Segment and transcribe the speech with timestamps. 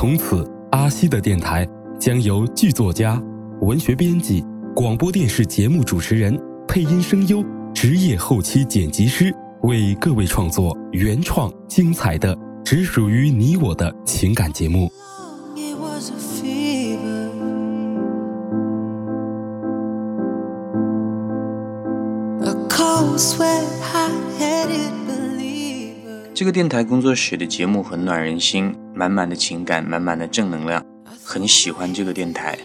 [0.00, 1.66] 从此，阿西的电台
[1.98, 3.20] 将由剧作家、
[3.62, 7.44] 文学编辑、广播电视节目主持人、配音声优、
[7.74, 12.32] 职业后期剪辑师为各位创作原创、精彩的、
[12.64, 14.88] 只属于你我的情感节目。
[26.38, 30.80] 这个电台工作室的节目很暖人心，满满的情感，满满的正能量，
[31.24, 32.56] 很喜欢这个电台。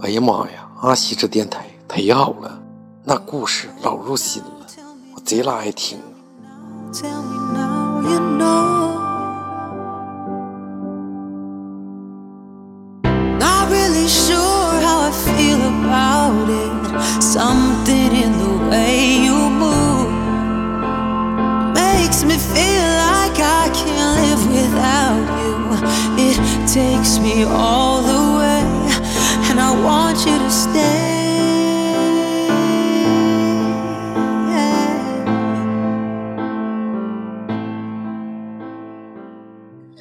[0.00, 1.71] 哎呀妈呀，阿西这电台！
[1.94, 2.58] 忒好了，
[3.04, 4.66] 那故事老入心了，
[5.14, 5.98] 我贼拉爱听。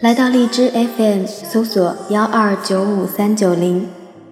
[0.02, 3.88] 来到荔枝 FM，搜索幺二九五三九零，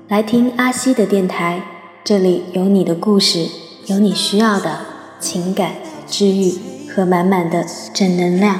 [0.07, 1.61] 来听阿西的电台。
[2.03, 3.47] 这里有你的故事，
[3.85, 4.79] 有你需要的
[5.19, 5.73] 情感
[6.07, 6.57] 治愈
[6.89, 8.59] 和满满的正能量。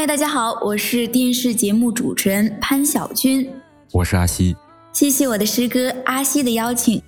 [0.00, 3.46] 嗨，大家好，我是电视节目主持人潘晓军，
[3.92, 4.56] 我是阿西。
[4.94, 7.02] 谢谢我的师哥阿西的邀请，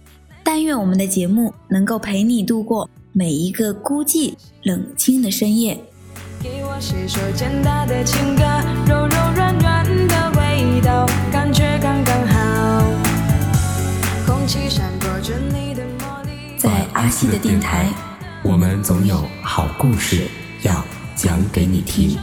[0.45, 5.83] 但愿我们的节目能够陪你度过每一个孤寂冷清的深夜。
[6.43, 8.43] 给我写首简单的情歌，
[8.87, 12.85] 柔柔软软的味道，感觉刚刚好。
[14.27, 17.91] 空气闪过着你的魔力，在阿西的电台，
[18.43, 20.27] 我们总有好故事
[20.61, 20.85] 要
[21.17, 22.19] 讲给你听。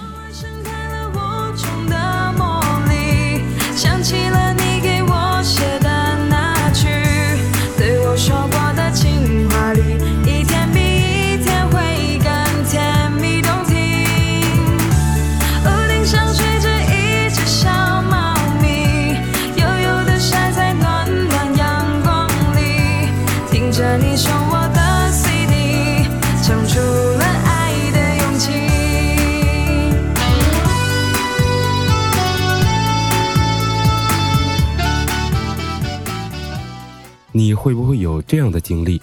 [37.69, 38.99] 会不会有这样的经历？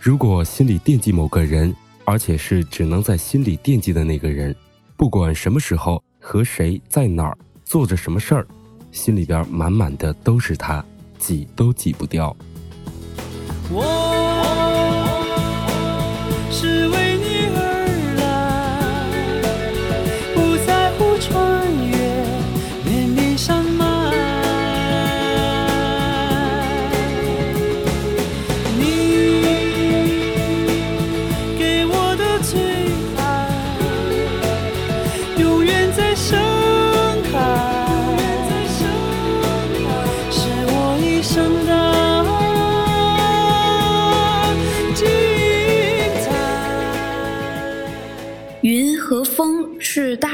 [0.00, 4.56] 如果心里惦记某个人，而且是只能在心里惦记的那个人，
[4.96, 8.46] 不管什么时候和谁在哪儿做着什么事儿，
[8.90, 10.82] 心里边满满的都是他，
[11.18, 12.34] 挤都挤不掉。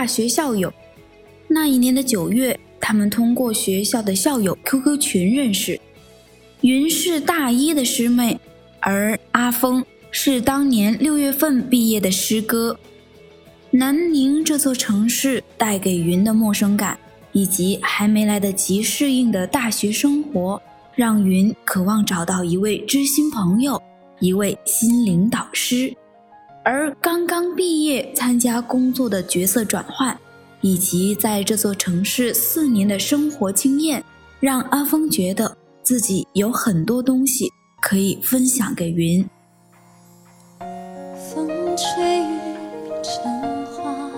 [0.02, 0.72] 大学校友。
[1.46, 5.80] 那一年的九月，他们通过学校的校友 QQ 群认识。
[6.62, 8.36] 云是大一的师妹，
[8.80, 12.76] 而阿峰是当年六月份毕业的师哥。
[13.70, 16.98] 南宁这座城市带给云的陌生感，
[17.30, 20.60] 以及还没来得及适应的大学生活，
[20.96, 23.80] 让云渴望找到一位知心朋友，
[24.18, 25.94] 一位心灵导师。
[26.64, 30.16] 而刚刚毕业参加工作的角色转换，
[30.60, 34.04] 以及在这座城市四年的生活经验，
[34.38, 37.50] 让阿峰觉得自己有很多东西
[37.80, 39.28] 可以分享给云。
[41.34, 42.38] 风吹雨
[43.02, 44.08] 成花，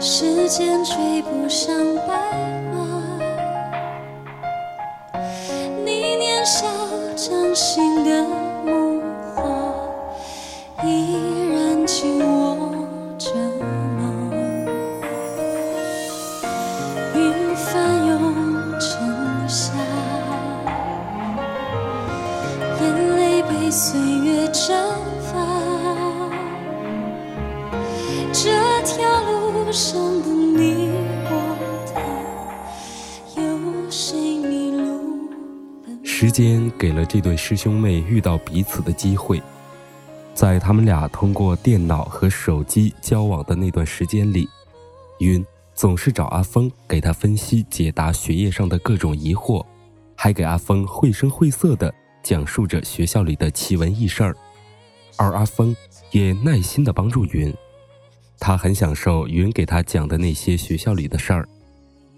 [0.00, 1.72] 时间追不上
[2.08, 2.14] 白
[2.72, 3.20] 马，
[5.84, 6.66] 你年少
[7.14, 8.04] 掌心
[36.96, 39.40] 了这对师兄妹遇到彼此的机会，
[40.34, 44.48] 在他们俩通过电脑和手机交往的那段时间里，
[45.18, 45.44] 云
[45.74, 49.64] 总是找阿峰给他分析解答学业上的各种疑惑，
[50.16, 54.34] 还给阿峰绘声绘色地讲述着学校里的奇闻异事儿，
[55.16, 55.76] 而阿峰
[56.10, 57.54] 也耐心地帮助云。
[58.38, 61.48] 他很享受云给他讲的那些学校里的事儿，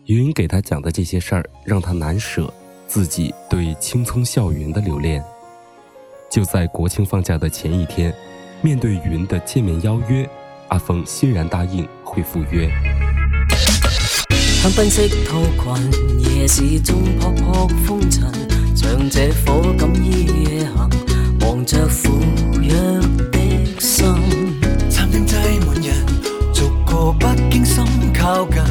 [0.06, 2.52] 云给他讲的这些事儿让他难舍
[2.88, 5.22] 自己对青葱校园的留恋。
[6.28, 8.12] 就在国庆放假的前一天，
[8.62, 10.28] 面对云的见面邀约，
[10.68, 12.68] 阿峰欣然答应会赴约。
[14.90, 18.30] 色套裙，夜市中扑扑风尘，
[18.74, 20.90] 像这火感依夜行，
[21.40, 22.18] 望着赴
[22.60, 22.70] 约
[23.32, 24.04] 的心。
[24.90, 25.34] 餐厅挤
[25.66, 25.94] 满人，
[26.52, 28.62] 逐个不经心靠近，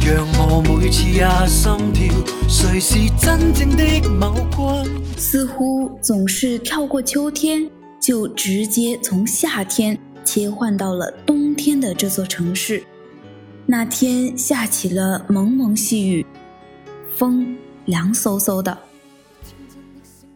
[0.00, 2.14] 让我每次也心跳，
[2.48, 5.02] 谁是真正的某君？
[5.16, 7.68] 似乎总是跳过秋天，
[8.00, 12.82] 就直接从夏天切换到了冬天的这座城市。
[13.66, 16.26] 那天下起了蒙蒙细雨，
[17.16, 17.56] 风
[17.86, 18.76] 凉飕飕的。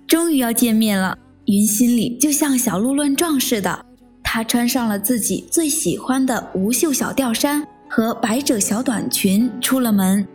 [0.06, 3.84] 终于要见面了，云心里就像小鹿乱撞似的。
[4.22, 10.26] 她穿上了自己最喜欢的无袖小吊衫和百褶小短裙，出了门。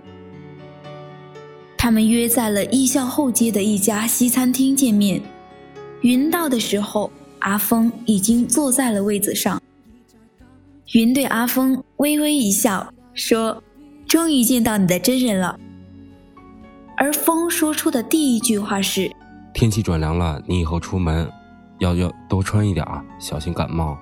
[1.77, 5.21] 他们约在了艺校后街的一家西餐厅见面。
[6.01, 9.61] 云到的时候，阿峰已经坐在了位子上。
[10.93, 13.61] 云对阿峰微微一笑，说
[14.07, 15.59] ：“终于见到你的真人了。”
[16.97, 19.11] 而风说出的第一句话是
[19.53, 21.29] ：“天气转凉了，你以后出门
[21.79, 23.97] 要要多穿一点啊，小心感冒。”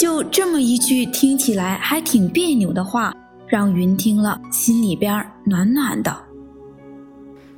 [0.00, 3.14] 就这么一句听起来还挺别扭的话，
[3.46, 6.16] 让云听了心里边暖暖的。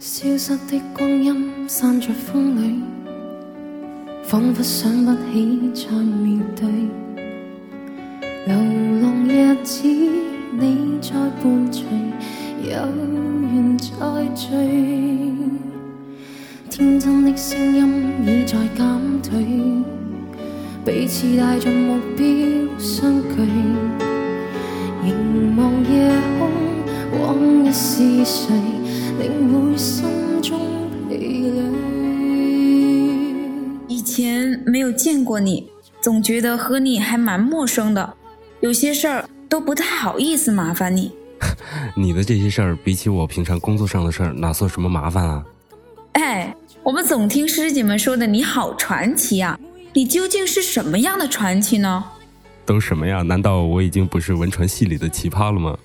[0.00, 2.82] 消失的光阴散在风里，
[4.24, 6.68] 仿佛想不起再面对。
[8.48, 8.56] 流
[9.00, 11.84] 浪日子，你在伴随，
[12.60, 12.72] 有
[13.52, 14.48] 缘再聚。
[16.68, 19.46] 天真的声音已在减退，
[20.84, 22.26] 彼此带着目标
[22.76, 23.36] 相距。
[25.04, 26.50] 凝望夜空，
[27.20, 28.52] 往日是谁，
[29.20, 30.04] 领会心
[30.42, 30.58] 中
[31.08, 31.62] 疲累。
[33.86, 35.70] 以前没有见过你，
[36.00, 38.14] 总觉得和你还蛮陌生的。
[38.58, 41.12] 有些事儿都不太好意思麻烦你。
[41.96, 45.44] 你的这些事儿比起我平常工作上的事儿，哪算什么麻烦啊？
[46.14, 46.52] 哎，
[46.82, 49.58] 我们总听师姐们说的你好传奇呀，
[49.94, 52.02] 你究竟是什么样的传奇呢？
[52.64, 53.20] 都什么呀？
[53.20, 55.78] 难道我已经不是文传系里的奇葩了吗？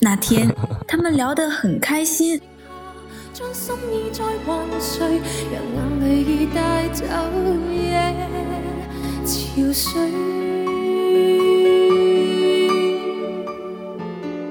[0.00, 0.52] 那天
[0.88, 2.40] 他们聊得很开心。
[3.32, 5.20] 将心意再还谁？
[5.52, 7.04] 让眼泪已带走
[7.70, 8.12] 夜
[9.24, 10.10] 憔悴。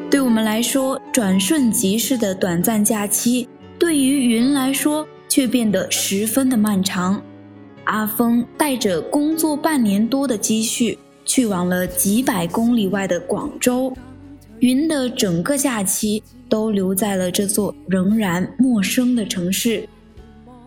[0.10, 7.22] 对我们来说，转瞬即逝的短暂假期，对于云来说却变得十分的漫长。
[7.86, 13.96] 阿峰带着工作半年多的积蓄，去往了几百公里外的广州。
[14.60, 19.88] 云的整个假期都留在了这座仍然陌生的城市。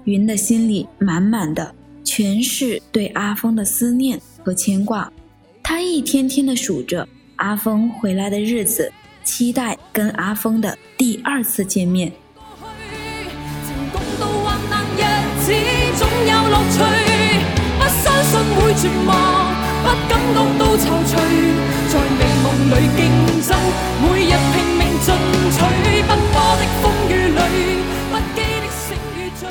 [0.04, 5.12] 云的心里满满的全是对阿峰的思念和牵挂，
[5.62, 8.90] 他一天天的数着阿峰回来的日子，
[9.23, 12.11] 期待跟阿峰的第二次见面。
[18.83, 19.09] 绝望，
[19.85, 21.15] 不感觉到踌躇，
[21.89, 23.01] 在美梦里竞
[23.47, 23.55] 争，
[24.03, 25.15] 每日拼命进
[25.53, 25.57] 取。
[26.03, 27.39] 奔波的风雨里，
[28.11, 29.49] 不羁的醒与醉。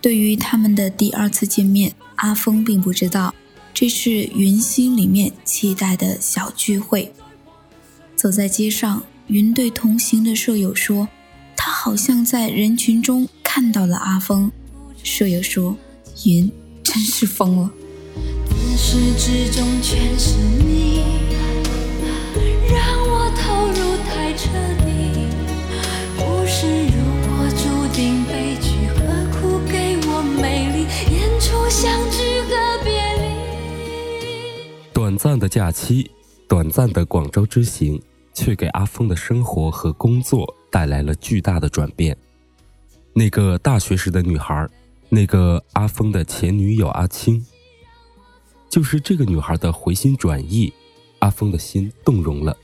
[0.00, 3.34] 对于他们的第二次见面，阿峰并不知道，
[3.74, 7.12] 这是云心里面期待的小聚会。
[8.14, 11.08] 走在街上，云对同行的舍友说
[11.58, 14.52] ：“他好像在人群中看到了阿峰。”
[15.02, 15.76] 舍友说
[16.24, 16.48] ：“云
[16.84, 17.70] 真是疯了。”
[18.80, 21.02] 始至终全是你，
[22.70, 24.86] 让我投入太彻底。
[26.60, 29.00] 如果注定悲剧，何
[29.32, 30.86] 苦给我美丽？
[31.12, 32.54] 演出相聚和
[32.84, 33.24] 别离。
[34.92, 36.10] 短暂的假期，
[36.48, 38.00] 短暂的广州之行，
[38.32, 42.16] 却给阿峰的生活和工作带来了巨大的转变。
[43.12, 44.66] 那个大学时的女孩，
[45.08, 47.44] 那个阿峰的前女友阿青。
[48.68, 50.72] 就是这个女孩的回心转意，
[51.20, 52.56] 阿峰的心动容了，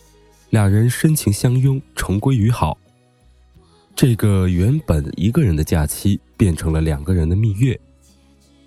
[0.51, 2.79] 两人深情相拥，重归于好。
[3.97, 7.79] 这个原本一个人的假期，变成了两个人的蜜月。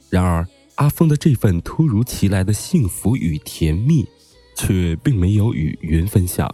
[0.10, 4.08] 然而，阿峰的这份突如其来的幸福与甜蜜，
[4.56, 6.53] 却并没有与云分享。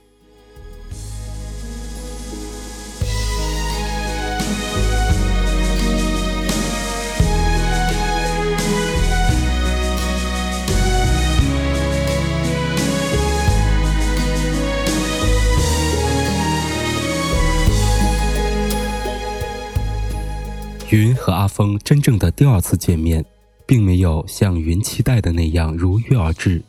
[20.93, 23.25] 云和阿峰真正的第二次见面，
[23.65, 26.61] 并没有像云期待的那样如约而至。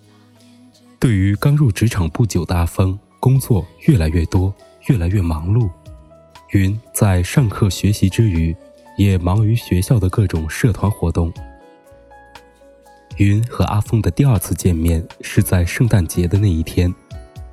[0.99, 4.54] 对于刚入职场不久的阿峰，工作越来越多，
[4.87, 5.69] 越来越忙碌。
[6.52, 8.57] 云在上课学习之余，
[8.97, 11.31] 也忙于学校的各种社团活动。
[13.19, 16.95] 云和阿峰的第二次见面是在圣诞节的那一天，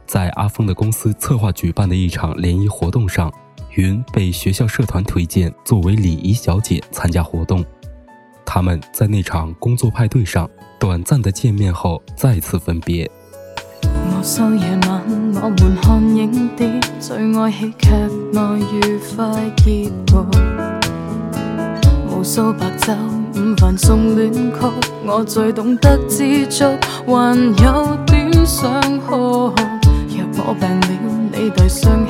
[0.06, 3.30] 在阿峰的公司策划举办的一场联谊活动上。
[3.76, 7.64] 云被学校社团推荐作为礼仪小姐参加活动，
[8.46, 10.50] 他们在那场工作派对上
[10.80, 13.10] 短暂的见面后再次分别。
[13.84, 15.02] 无数夜晚，
[15.42, 17.90] 我们看影碟，最爱喜剧
[18.34, 19.92] 内愉快结局。
[22.10, 22.96] 无数白昼，
[23.36, 24.42] 午饭送恋曲，
[25.06, 26.66] 我最懂得知足，
[27.08, 29.54] 还有点想哭。
[30.34, 30.88] 若我病了，
[31.32, 32.06] 你递上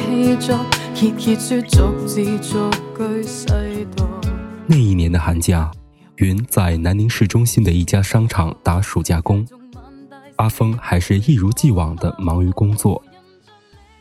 [4.68, 5.72] 那一年的寒假，
[6.18, 9.46] 云在南宁市中心的一家商场打暑假工，
[10.36, 13.02] 阿峰还是一如既往的忙于工作。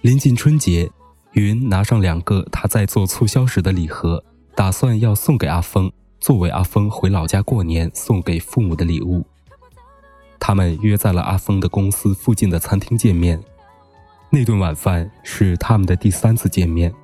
[0.02, 0.90] 临近春节，
[1.32, 4.23] 云拿上两个他在做促销时的礼盒，
[4.54, 9.25] 打算要送给阿峰，作为阿峰回老家过年送给父母的礼物。
[10.38, 13.42] 他们约在了阿峰的公司附近的餐厅见面。
[14.33, 16.95] 那顿晚饭是他们的第三次见面，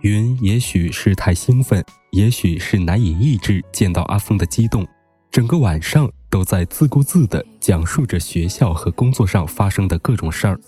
[0.00, 4.84] 云也许是太兴奋，也许是难以抑制见到阿峰的激动，
[5.30, 10.58] 整个晚上都在自顾自地讲述着学校和工作上发生的各种事儿。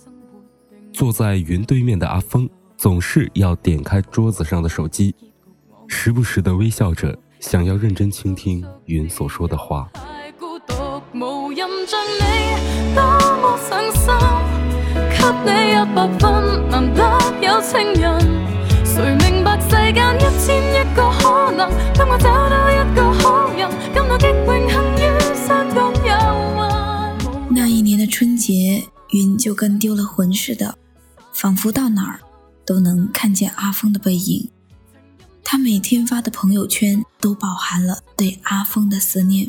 [0.93, 5.13] 坐在云对面的阿峰总是要点开桌子上的手机，
[5.89, 9.91] 时不时地微笑着，想要认真倾听云所说的话。
[27.55, 30.77] 那一年的春节，云就跟丢了魂似的，
[31.33, 32.19] 仿佛到哪儿
[32.67, 34.51] 都能看见阿峰的背影。
[35.45, 39.49] 他每天发的朋友圈都饱含了对阿峰的思念，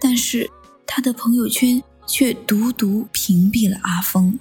[0.00, 0.50] 但是
[0.88, 4.36] 他的朋友圈却独独屏蔽了阿峰。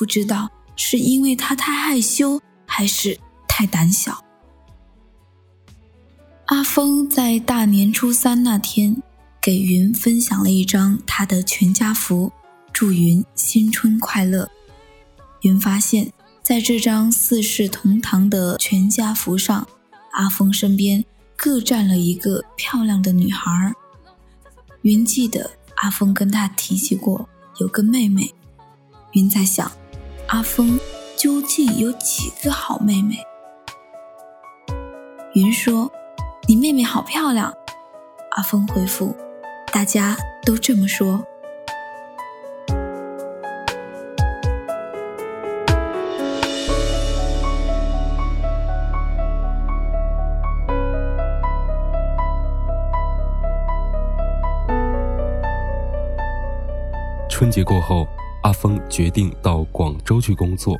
[0.00, 4.24] 不知道是因为他太害羞，还是太胆小。
[6.46, 9.02] 阿峰在大年初三那天
[9.42, 12.32] 给云分享了一张他的全家福，
[12.72, 14.50] 祝云新春快乐。
[15.42, 16.10] 云发现，
[16.42, 19.68] 在这张四世同堂的全家福上，
[20.12, 21.04] 阿峰身边
[21.36, 23.74] 各站了一个漂亮的女孩。
[24.80, 27.28] 云记得阿峰跟他提起过
[27.58, 28.32] 有个妹妹，
[29.12, 29.70] 云在想。
[30.30, 30.78] 阿峰
[31.16, 33.16] 究竟有几个好妹妹？
[35.34, 35.90] 云说
[36.46, 37.52] ：“你妹妹好漂亮。”
[38.38, 39.12] 阿峰回复
[39.74, 41.20] ：“大家都这么说。”
[57.28, 58.06] 春节过后。
[58.42, 60.74] 阿峰决定到广州去工作，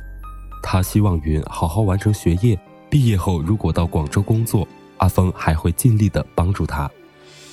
[0.63, 6.89] 他希望云好好完成学业，毕业后如果到广州工作，阿峰还会尽力的帮助他。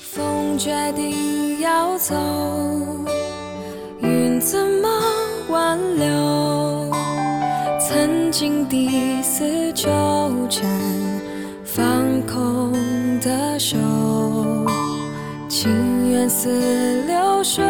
[0.01, 2.15] 风决定要走，
[4.01, 4.89] 云怎么
[5.51, 6.91] 挽留？
[7.79, 9.89] 曾经第四纠
[10.49, 10.67] 缠，
[11.65, 11.87] 放
[12.23, 12.73] 空
[13.21, 13.77] 的手，
[15.49, 17.63] 情缘似流水。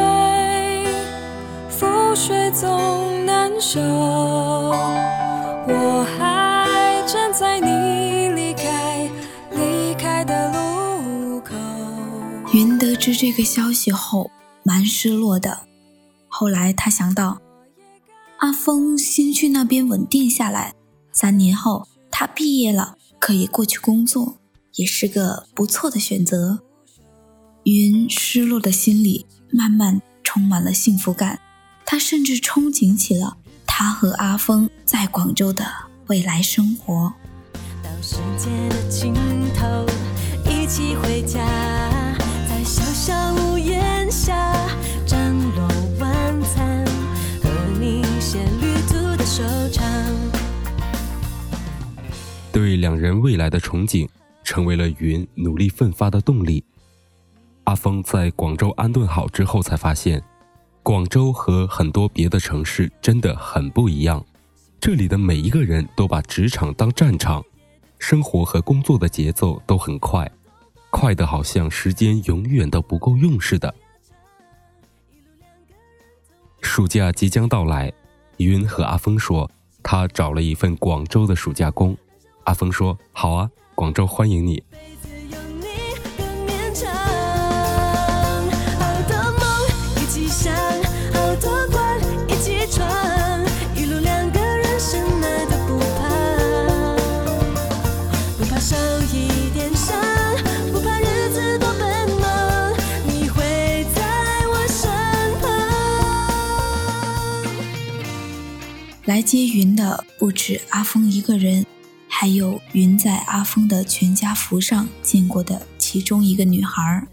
[2.18, 3.80] 水总难收，
[5.68, 9.08] 我还站在你离开
[9.52, 11.54] 离开的路口。
[12.52, 14.32] 云得知这个消息后，
[14.64, 15.60] 蛮失落的。
[16.26, 17.40] 后来他想到，
[18.38, 20.74] 阿峰先去那边稳定下来，
[21.12, 24.38] 三年后他毕业了，可以过去工作，
[24.74, 26.58] 也是个不错的选择。
[27.62, 31.38] 云失落的心里慢慢充满了幸福感，
[31.90, 35.64] 他甚至憧憬起了他和阿峰在广州的
[36.08, 37.10] 未来生活。
[37.82, 39.14] 到世界的尽
[39.54, 39.86] 头，
[40.44, 41.38] 一起回家，
[42.46, 44.54] 在小小屋檐下
[45.06, 45.66] 张罗
[45.98, 46.84] 晚餐，
[47.42, 47.48] 和
[47.80, 49.82] 你写旅途的收场。
[52.52, 54.06] 对两人未来的憧憬，
[54.44, 56.62] 成为了云努力奋发的动力。
[57.64, 60.22] 阿峰在广州安顿好之后，才发现，
[60.88, 64.24] 广州和很多别的城市真的很不一样。
[64.80, 67.44] 这里的每一个人都把职场当战场，
[67.98, 70.26] 生活和工作的节奏都很快，
[70.88, 73.74] 快的好像时间永远都不够用似的。
[76.62, 77.92] 暑假即将到来，
[78.38, 79.50] 云和阿峰说，
[79.82, 81.94] 他找了一份广州的暑假工。
[82.44, 84.62] 阿峰说：“好啊，广州欢迎你。”
[109.18, 111.66] 来接云的不止阿峰一个人，
[112.06, 117.04] 还有云在阿峰的全家福上见过的其中一个女孩。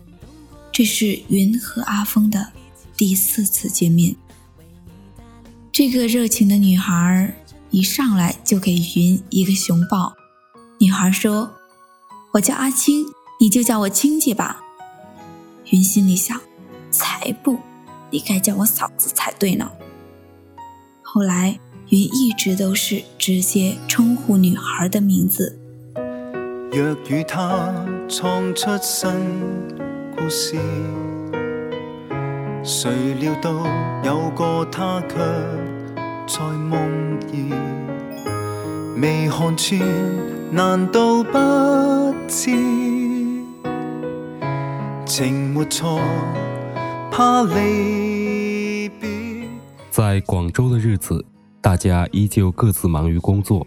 [0.71, 2.51] 这是云和阿峰的
[2.95, 4.15] 第四次见面。
[5.71, 7.35] 这个热情的女孩
[7.71, 10.13] 一上来就给云一个熊抱。
[10.79, 11.51] 女孩说
[12.33, 13.03] ：“我叫阿青，
[13.39, 14.61] 你就叫我青姐吧。”
[15.73, 16.39] 云心里想
[16.91, 17.57] ：“才不，
[18.11, 19.71] 你该叫我嫂子才对呢。”
[21.01, 21.59] 后来。
[21.89, 25.59] 云一直都是直接称呼女孩的名字。
[26.71, 27.73] 若与他
[28.09, 29.11] 创出新
[30.15, 30.57] 故事，
[32.63, 33.51] 谁料到
[34.03, 35.15] 有个他却
[36.27, 37.53] 在梦里
[38.99, 39.79] 未看穿，
[40.51, 41.37] 难道不
[42.27, 42.51] 知
[45.05, 46.01] 情没错，
[47.11, 49.47] 怕离别。
[49.91, 51.23] 在广州的日子。
[51.65, 53.65] 大家依旧各自忙于工作。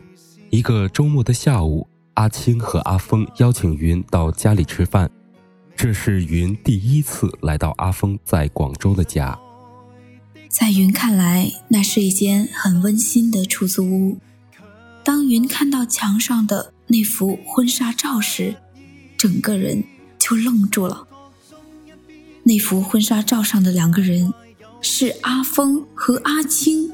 [0.50, 5.10] 一个周末的下午，阿青和阿峰邀请云到家里吃饭。
[5.74, 9.36] 这是云第一次来到阿峰在广州的家。
[10.48, 14.18] 在云看来，那是一间很温馨的出租屋。
[15.02, 18.54] 当云看到墙上的那幅婚纱照时，
[19.16, 19.82] 整个人
[20.20, 21.04] 就愣住了。
[22.44, 24.32] 那幅婚纱照上的两个人
[24.80, 26.92] 是阿峰和阿青。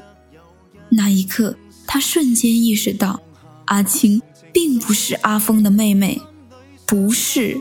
[0.89, 3.19] 那一刻，他瞬间意识到，
[3.65, 4.21] 阿青
[4.53, 6.21] 并不是阿峰的妹妹，
[6.85, 7.57] 不是。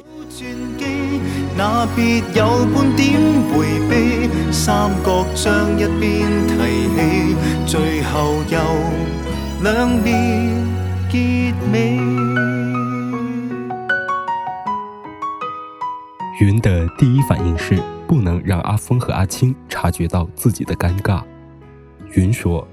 [16.41, 21.23] 云的第一反应是不能让阿峰和阿青察觉到自己的尴尬。
[22.13, 22.67] 云说。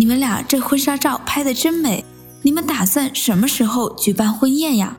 [0.00, 2.02] 你们俩这婚纱照拍的真美，
[2.40, 4.96] 你们打算什么时候举办婚宴呀？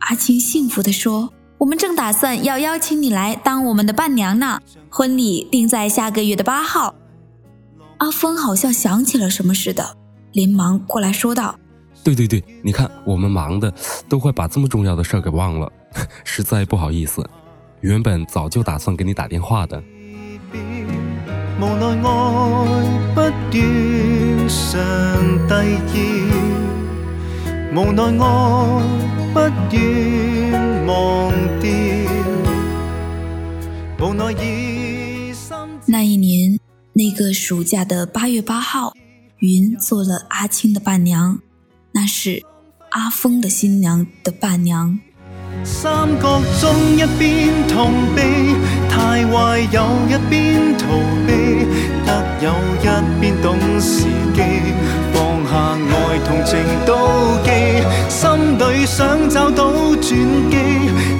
[0.00, 6.94] 阿青幸福地说：“我们正打算要邀请你来当我们的伴娘呢，婚礼定在下个月的八号。”
[8.00, 9.96] 阿峰好像想起了什么似的，
[10.32, 11.58] 连忙过来说道
[12.04, 13.72] ：“对对对，你看我们忙的
[14.10, 15.72] 都快把这么重要的事儿给忘了，
[16.22, 17.26] 实在不好意思，
[17.80, 19.82] 原本早就打算给你打电话的。”
[21.58, 23.20] 无奈爱不
[23.52, 24.01] 断，
[24.52, 24.78] 上
[25.48, 25.64] 奈
[27.74, 28.82] 我
[29.32, 29.78] 不断
[30.86, 31.70] 忘掉，
[33.98, 35.56] 无奈已心。
[35.86, 36.58] 那一年，
[36.92, 38.92] 那个暑假的八月八号，
[39.38, 41.38] 云做了阿青的伴娘，
[41.92, 42.42] 那是
[42.90, 44.98] 阿峰的新娘的伴娘。
[45.64, 48.54] 三角中一边痛悲，
[48.90, 50.86] 太坏有一边逃
[51.26, 51.64] 避，
[52.04, 52.50] 得有
[52.80, 52.86] 一
[53.20, 54.02] 边懂时
[54.34, 54.42] 机，
[55.14, 56.90] 放下爱同情妒
[57.44, 57.48] 忌，
[58.10, 60.02] 心里想找到转
[60.50, 60.56] 机，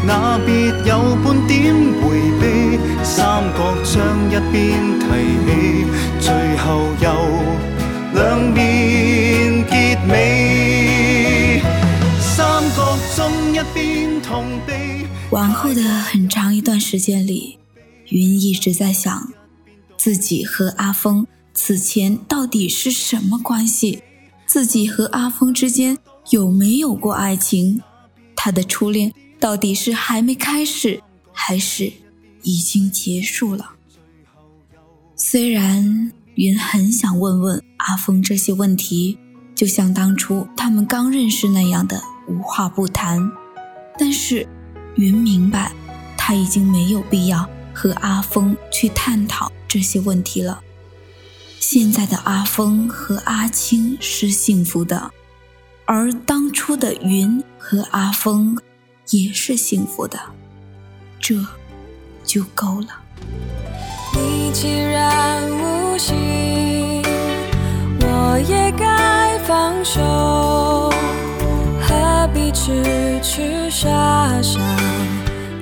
[0.05, 2.03] 那别有半点回
[2.41, 3.95] 避，三角将
[4.29, 4.61] 一边
[4.99, 5.07] 提
[5.47, 5.49] 起，
[6.19, 6.27] 最
[6.59, 6.67] 后
[7.01, 7.07] 有
[8.15, 8.21] 两
[8.53, 11.63] 面结尾，
[12.19, 13.21] 三角中
[13.53, 14.03] 一边。
[15.31, 17.59] 往后的很长一段时间里，
[18.09, 19.33] 云一直在想，
[20.03, 24.03] 自己和阿峰此前到底是什么关系，
[24.45, 25.97] 自己和阿峰之间
[26.31, 27.81] 有没有过爱情，
[28.35, 31.93] 他的初恋到底是还没开始，还是
[32.43, 33.75] 已经结束了？
[35.15, 39.17] 虽然云很想问问阿峰这些问题，
[39.55, 43.21] 就像当初他们刚认识那样的无话不谈，
[43.97, 44.49] 但是
[44.97, 45.71] 云明白，
[46.17, 47.49] 他已经没有必要。
[47.75, 50.61] 和阿峰去探讨这些问题了。
[51.59, 55.11] 现在的阿峰和阿青是幸福的，
[55.87, 58.61] 而当初的云和阿峰
[59.09, 60.19] 也是幸福的，
[61.19, 61.37] 这
[62.23, 62.89] 就够了。
[64.13, 67.03] 你既然无心，
[68.03, 70.03] 我也该放手，
[71.81, 73.89] 何必痴痴傻
[74.43, 74.61] 傻？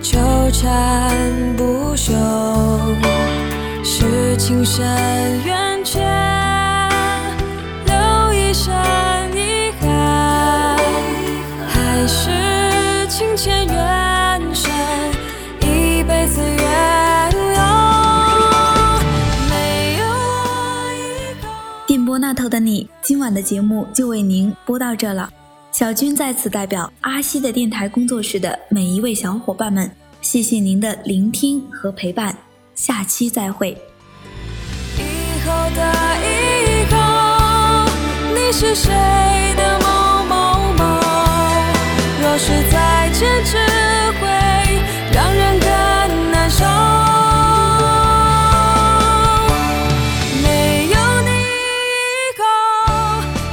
[0.02, 0.18] 纠
[0.50, 2.12] 缠不休，
[4.50, 4.84] 情深
[5.44, 6.02] 缘浅，
[7.86, 8.74] 留一生
[9.32, 10.76] 遗憾，
[11.68, 14.68] 还是情浅缘深，
[15.60, 16.40] 一辈子。
[19.48, 20.04] 没有
[20.96, 20.98] 以
[21.40, 21.48] 后。
[21.86, 25.30] 电波那头的你，今晚的节目就为您播到这了。
[25.70, 29.88] 小军在此代表阿西的电台工作室的每一位小伙伴们，
[30.20, 32.36] 谢谢您的聆听和陪伴，
[32.74, 33.80] 下期再会。
[35.74, 35.80] 的
[36.22, 36.96] 以后，
[38.34, 38.92] 你是谁
[39.56, 40.84] 的某某某？
[42.22, 43.56] 若是再见，只
[44.20, 44.26] 会
[45.12, 45.68] 让人更
[46.30, 46.64] 难受。
[50.42, 51.30] 没有你
[51.86, 51.98] 以
[52.38, 52.42] 后，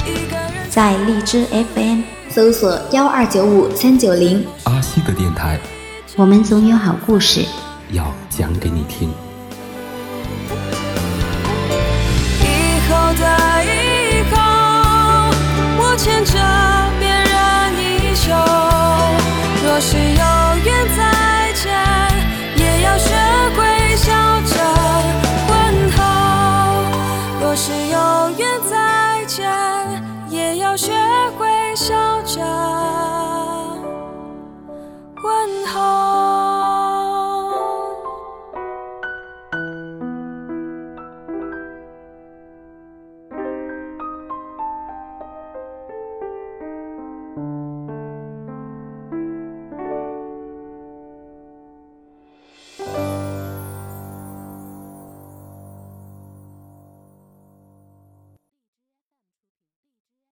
[0.06, 5.58] 一个人在荔枝 FM 搜索幺二九五三九零，阿西的电台
[6.16, 7.44] 我们总有好故事。
[7.90, 9.10] 要讲给你听。